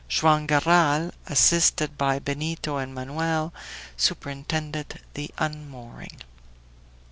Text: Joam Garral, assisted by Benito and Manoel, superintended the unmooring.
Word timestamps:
Joam 0.09 0.47
Garral, 0.47 1.11
assisted 1.27 1.95
by 1.95 2.17
Benito 2.17 2.77
and 2.77 2.91
Manoel, 2.95 3.53
superintended 3.97 4.99
the 5.13 5.29
unmooring. 5.37 6.21